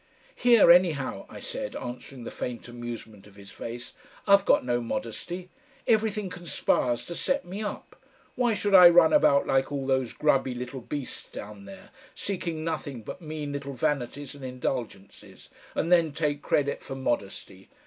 [0.33, 3.93] "Here anyhow," I said, answering the faint amusement of his face;
[4.25, 5.49] "I've got no modesty.
[5.85, 7.95] Everything conspires to set me up.
[8.33, 13.03] Why should I run about like all those grubby little beasts down there, seeking nothing
[13.03, 17.69] but mean little vanities and indulgencies and then take credit for modesty?